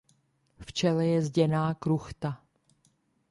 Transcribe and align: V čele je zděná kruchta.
V 0.59 0.73
čele 0.73 1.05
je 1.07 1.21
zděná 1.21 1.73
kruchta. 1.73 2.43